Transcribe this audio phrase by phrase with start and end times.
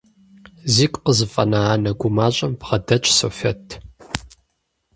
[0.73, 3.65] Зигу къызэфӀэна анэ гумащӀэм бгъэдэтщ Софят.